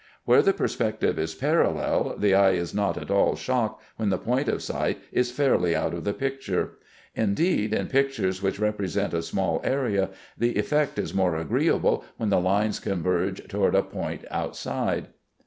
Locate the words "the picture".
6.05-6.79